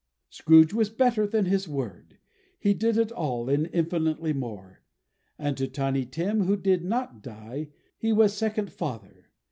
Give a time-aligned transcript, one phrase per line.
[0.31, 2.17] Scrooge was better than his word.
[2.57, 4.81] He did it all, and infinitely more;
[5.37, 9.29] and to Tiny Tim, who did NOT die, he was second father.